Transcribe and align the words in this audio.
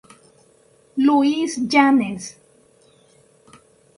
Luis 0.97 1.59
Yanes. 1.71 2.23